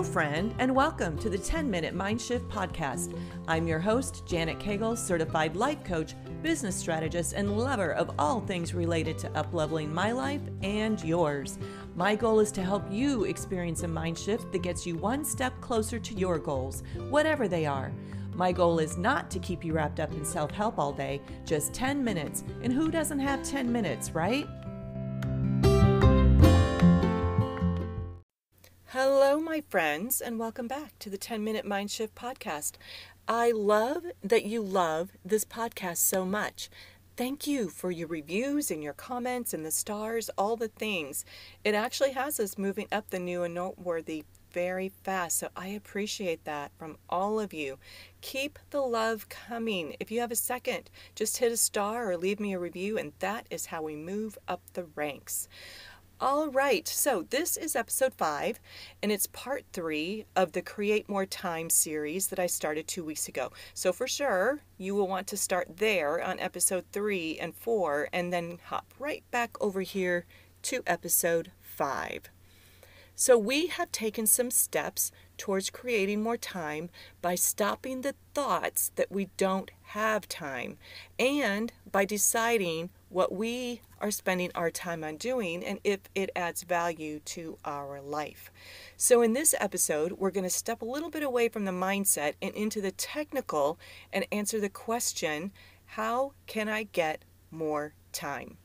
[0.00, 3.14] Hello, friend, and welcome to the 10 Minute Mind Shift Podcast.
[3.46, 8.72] I'm your host, Janet Cagle, certified life coach, business strategist, and lover of all things
[8.72, 11.58] related to upleveling my life and yours.
[11.96, 15.60] My goal is to help you experience a mind shift that gets you one step
[15.60, 17.92] closer to your goals, whatever they are.
[18.34, 21.74] My goal is not to keep you wrapped up in self help all day, just
[21.74, 22.42] 10 minutes.
[22.62, 24.48] And who doesn't have 10 minutes, right?
[28.92, 32.72] Hello, my friends, and welcome back to the 10 Minute Mind Shift Podcast.
[33.28, 36.68] I love that you love this podcast so much.
[37.16, 41.24] Thank you for your reviews and your comments and the stars, all the things.
[41.62, 45.38] It actually has us moving up the new and noteworthy very fast.
[45.38, 47.78] So I appreciate that from all of you.
[48.22, 49.94] Keep the love coming.
[50.00, 53.12] If you have a second, just hit a star or leave me a review, and
[53.20, 55.46] that is how we move up the ranks.
[56.22, 58.60] All right, so this is episode five,
[59.02, 63.26] and it's part three of the Create More Time series that I started two weeks
[63.26, 63.52] ago.
[63.72, 68.30] So, for sure, you will want to start there on episode three and four, and
[68.30, 70.26] then hop right back over here
[70.64, 72.24] to episode five.
[73.16, 76.90] So, we have taken some steps towards creating more time
[77.22, 80.76] by stopping the thoughts that we don't have time
[81.18, 86.62] and by deciding what we are spending our time on doing and if it adds
[86.62, 88.50] value to our life.
[88.96, 92.34] So, in this episode, we're going to step a little bit away from the mindset
[92.40, 93.78] and into the technical
[94.12, 95.52] and answer the question
[95.94, 98.56] how can I get more time?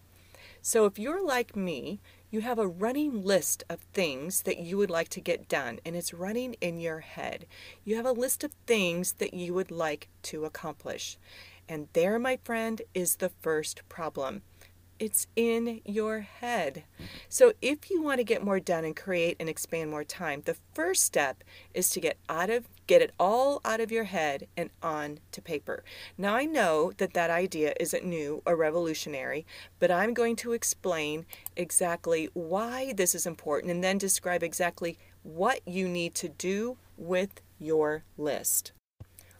[0.62, 2.00] So, if you're like me,
[2.30, 5.96] you have a running list of things that you would like to get done, and
[5.96, 7.46] it's running in your head.
[7.84, 11.18] You have a list of things that you would like to accomplish.
[11.68, 14.44] And there, my friend, is the first problem.
[14.98, 16.84] It's in your head.
[17.28, 20.56] So, if you want to get more done and create and expand more time, the
[20.74, 21.44] first step
[21.74, 25.42] is to get out of get it all out of your head and on to
[25.42, 25.84] paper.
[26.18, 29.46] Now, I know that that idea isn't new or revolutionary,
[29.80, 35.62] but I'm going to explain exactly why this is important and then describe exactly what
[35.68, 38.72] you need to do with your list.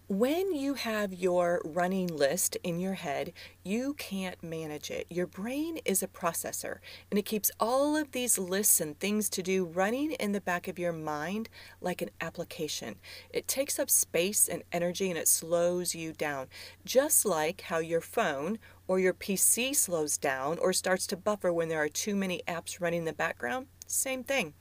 [0.08, 3.34] When you have your running list in your head,
[3.64, 5.08] you can't manage it.
[5.10, 6.78] Your brain is a processor
[7.10, 10.68] and it keeps all of these lists and things to do running in the back
[10.68, 11.50] of your mind
[11.82, 12.98] like an application.
[13.32, 16.50] It takes up space and energy and it slows you down,
[16.86, 21.68] just like how your phone or your PC slows down or starts to buffer when
[21.68, 23.66] there are too many apps running in the background.
[23.88, 24.54] Same thing.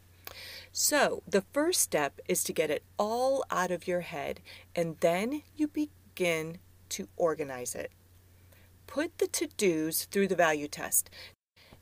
[0.72, 4.40] So, the first step is to get it all out of your head,
[4.74, 6.58] and then you begin
[6.90, 7.90] to organize it.
[8.86, 11.10] Put the to dos through the value test.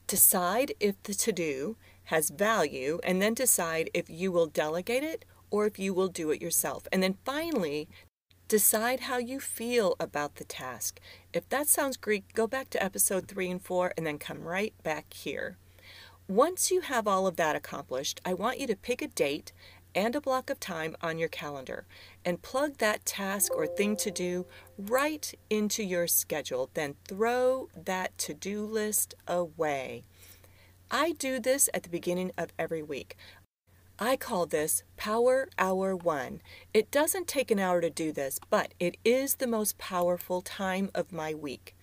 [0.07, 5.25] Decide if the to do has value, and then decide if you will delegate it
[5.51, 6.89] or if you will do it yourself.
[6.91, 7.89] And then finally,
[8.49, 11.01] decide how you feel about the task.
[11.33, 14.75] If that sounds Greek, go back to episode three and four and then come right
[14.83, 15.57] back here.
[16.29, 19.53] Once you have all of that accomplished, I want you to pick a date
[19.95, 21.85] and a block of time on your calendar
[22.25, 24.47] and plug that task or thing to do
[24.79, 26.71] right into your schedule.
[26.75, 30.05] Then throw that to do list away.
[30.91, 33.17] I do this at the beginning of every week.
[33.99, 36.41] I call this Power Hour 1.
[36.73, 40.91] It doesn't take an hour to do this, but it is the most powerful time
[40.95, 41.77] of my week.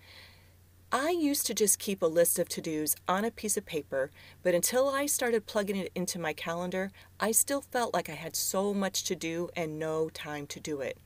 [0.92, 4.10] I used to just keep a list of to dos on a piece of paper,
[4.42, 8.36] but until I started plugging it into my calendar, I still felt like I had
[8.36, 10.98] so much to do and no time to do it.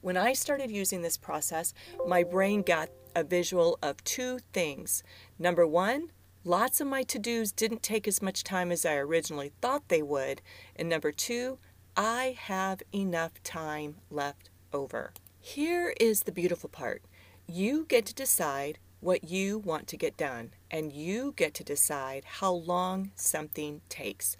[0.00, 1.74] When I started using this process,
[2.06, 5.02] my brain got a visual of two things.
[5.38, 9.52] Number one, lots of my to dos didn't take as much time as I originally
[9.60, 10.40] thought they would.
[10.74, 11.58] And number two,
[11.94, 15.12] I have enough time left over.
[15.40, 17.02] Here is the beautiful part
[17.46, 22.24] you get to decide what you want to get done, and you get to decide
[22.24, 24.36] how long something takes.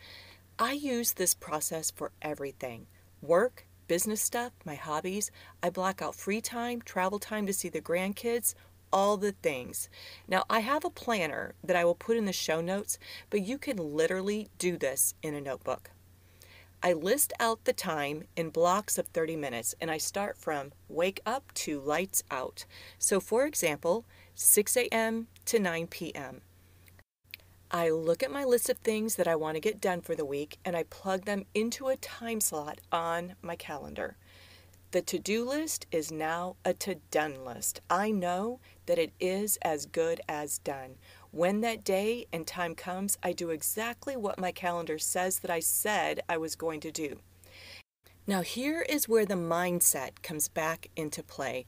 [0.58, 2.86] I use this process for everything
[3.22, 5.30] work, business stuff, my hobbies.
[5.62, 8.54] I block out free time, travel time to see the grandkids,
[8.92, 9.88] all the things.
[10.28, 12.98] Now, I have a planner that I will put in the show notes,
[13.30, 15.90] but you can literally do this in a notebook.
[16.82, 21.20] I list out the time in blocks of 30 minutes and I start from wake
[21.26, 22.64] up to lights out.
[22.98, 25.26] So, for example, 6 a.m.
[25.44, 26.40] to 9 p.m.
[27.70, 30.24] I look at my list of things that I want to get done for the
[30.24, 34.16] week and I plug them into a time slot on my calendar.
[34.92, 37.80] The to do list is now a to done list.
[37.88, 40.96] I know that it is as good as done.
[41.32, 45.60] When that day and time comes, I do exactly what my calendar says that I
[45.60, 47.20] said I was going to do.
[48.26, 51.66] Now, here is where the mindset comes back into play.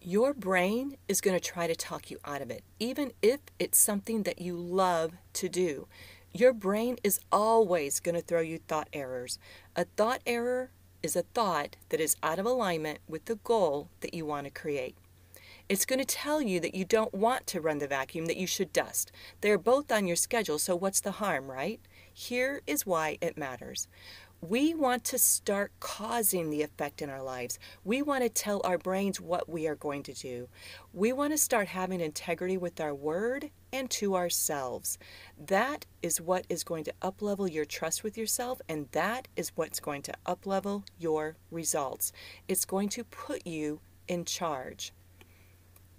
[0.00, 3.78] Your brain is going to try to talk you out of it, even if it's
[3.78, 5.86] something that you love to do.
[6.32, 9.38] Your brain is always going to throw you thought errors.
[9.76, 10.70] A thought error
[11.00, 14.50] is a thought that is out of alignment with the goal that you want to
[14.50, 14.96] create.
[15.70, 18.48] It's going to tell you that you don't want to run the vacuum, that you
[18.48, 19.12] should dust.
[19.40, 21.80] They're both on your schedule, so what's the harm, right?
[22.12, 23.86] Here is why it matters.
[24.40, 27.60] We want to start causing the effect in our lives.
[27.84, 30.48] We want to tell our brains what we are going to do.
[30.92, 34.98] We want to start having integrity with our word and to ourselves.
[35.38, 39.78] That is what is going to uplevel your trust with yourself, and that is what's
[39.78, 42.10] going to uplevel your results.
[42.48, 43.78] It's going to put you
[44.08, 44.92] in charge.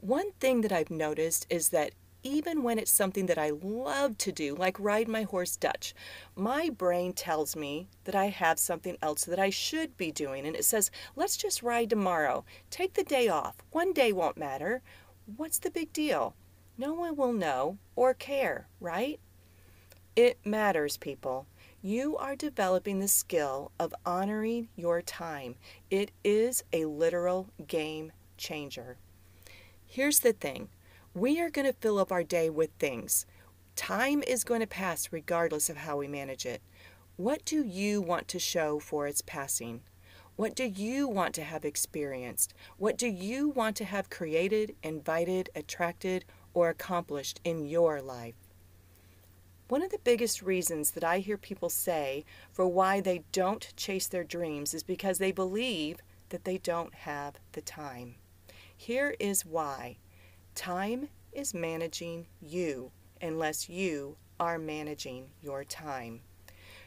[0.01, 1.91] One thing that I've noticed is that
[2.23, 5.93] even when it's something that I love to do, like ride my horse Dutch,
[6.35, 10.47] my brain tells me that I have something else that I should be doing.
[10.47, 12.45] And it says, let's just ride tomorrow.
[12.71, 13.57] Take the day off.
[13.69, 14.81] One day won't matter.
[15.37, 16.35] What's the big deal?
[16.79, 19.19] No one will know or care, right?
[20.15, 21.45] It matters, people.
[21.83, 25.57] You are developing the skill of honoring your time.
[25.91, 28.97] It is a literal game changer.
[29.93, 30.69] Here's the thing
[31.13, 33.25] we are going to fill up our day with things.
[33.75, 36.61] Time is going to pass regardless of how we manage it.
[37.17, 39.81] What do you want to show for its passing?
[40.37, 42.53] What do you want to have experienced?
[42.77, 46.23] What do you want to have created, invited, attracted,
[46.53, 48.35] or accomplished in your life?
[49.67, 52.23] One of the biggest reasons that I hear people say
[52.53, 55.99] for why they don't chase their dreams is because they believe
[56.29, 58.15] that they don't have the time.
[58.83, 59.97] Here is why
[60.55, 62.89] Time is managing you
[63.21, 66.21] unless you are managing your time.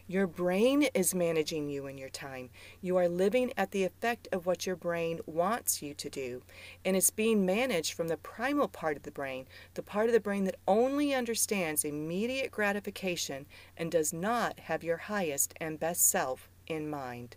[0.09, 2.51] Your brain is managing you and your time.
[2.81, 6.43] You are living at the effect of what your brain wants you to do.
[6.85, 10.19] And it's being managed from the primal part of the brain, the part of the
[10.19, 16.49] brain that only understands immediate gratification and does not have your highest and best self
[16.67, 17.37] in mind.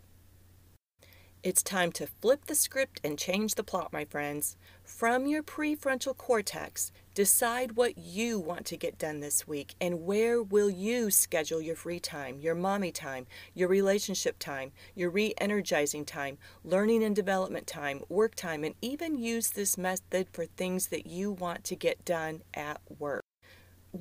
[1.44, 4.58] It's time to flip the script and change the plot, my friends.
[4.84, 10.42] From your prefrontal cortex, decide what you want to get done this week and where
[10.42, 16.06] will you schedule your free time, your mommy time, your relationship time, your re energizing
[16.06, 21.06] time, learning and development time, work time, and even use this method for things that
[21.06, 23.24] you want to get done at work.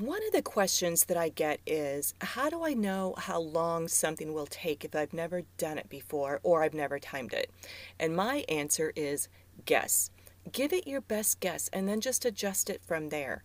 [0.00, 4.34] One of the questions that I get is how do I know how long something
[4.34, 7.50] will take if I've never done it before or I've never timed it?
[7.98, 9.28] And my answer is
[9.64, 10.10] guess.
[10.52, 13.42] Give it your best guess and then just adjust it from there.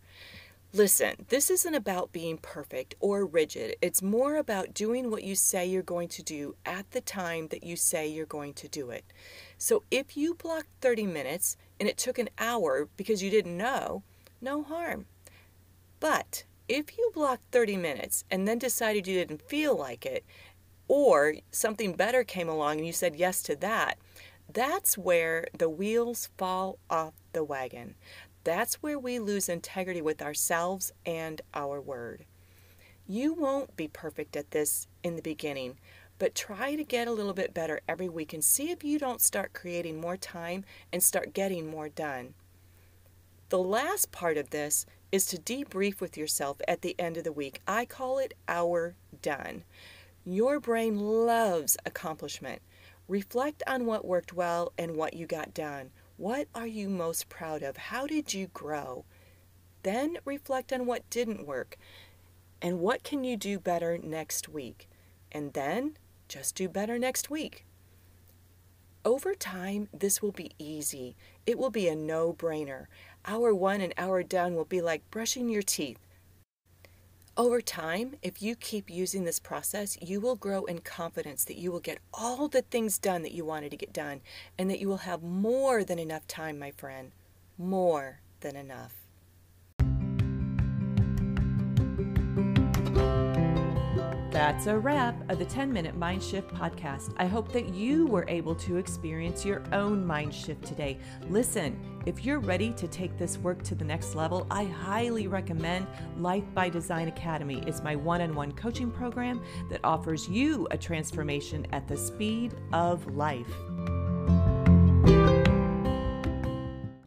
[0.73, 3.77] Listen, this isn't about being perfect or rigid.
[3.81, 7.63] It's more about doing what you say you're going to do at the time that
[7.63, 9.05] you say you're going to do it.
[9.57, 14.03] So if you blocked 30 minutes and it took an hour because you didn't know,
[14.41, 15.05] no harm.
[16.01, 20.25] But if you blocked 30 minutes and then decided you didn't feel like it,
[20.89, 23.97] or something better came along and you said yes to that,
[24.51, 27.95] that's where the wheels fall off the wagon.
[28.43, 32.25] That's where we lose integrity with ourselves and our word.
[33.07, 35.77] You won't be perfect at this in the beginning,
[36.17, 39.21] but try to get a little bit better every week and see if you don't
[39.21, 42.33] start creating more time and start getting more done.
[43.49, 47.31] The last part of this is to debrief with yourself at the end of the
[47.31, 47.61] week.
[47.67, 49.63] I call it hour done.
[50.23, 52.61] Your brain loves accomplishment.
[53.07, 55.89] Reflect on what worked well and what you got done.
[56.17, 57.75] What are you most proud of?
[57.75, 59.05] How did you grow?
[59.83, 61.77] Then reflect on what didn't work
[62.61, 64.87] and what can you do better next week.
[65.31, 67.65] And then just do better next week.
[69.03, 71.15] Over time, this will be easy.
[71.47, 72.85] It will be a no brainer.
[73.25, 75.99] Hour one and hour done will be like brushing your teeth.
[77.37, 81.71] Over time, if you keep using this process, you will grow in confidence that you
[81.71, 84.21] will get all the things done that you wanted to get done
[84.57, 87.11] and that you will have more than enough time, my friend.
[87.57, 89.00] More than enough.
[94.41, 97.13] That's a wrap of the 10 Minute Mind Shift podcast.
[97.17, 100.97] I hope that you were able to experience your own mind shift today.
[101.29, 105.85] Listen, if you're ready to take this work to the next level, I highly recommend
[106.17, 107.63] Life by Design Academy.
[107.67, 112.55] It's my one on one coaching program that offers you a transformation at the speed
[112.73, 113.53] of life.